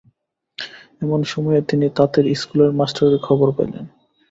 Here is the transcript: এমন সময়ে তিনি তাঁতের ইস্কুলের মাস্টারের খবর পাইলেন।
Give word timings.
এমন 1.01 1.19
সময়ে 1.23 1.61
তিনি 1.61 1.85
তাঁতের 1.97 2.25
ইস্কুলের 2.27 2.71
মাস্টারের 2.71 3.19
খবর 3.19 3.47
পাইলেন। 3.51 3.85